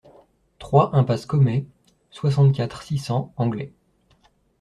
trois 0.57 0.89
impasse 0.95 1.27
Comet, 1.27 1.67
soixante-quatre, 2.09 2.81
six 2.81 2.97
cents, 2.97 3.31
Anglet 3.37 3.71